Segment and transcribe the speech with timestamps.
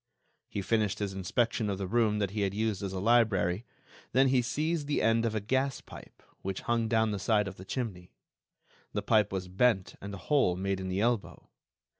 [0.49, 3.65] He finished his inspection of the room that he had used as a library;
[4.13, 7.57] then he seized the end of a gas pipe, which hung down the side of
[7.57, 8.11] the chimney.
[8.93, 11.51] The pipe was bent and a hole made in the elbow.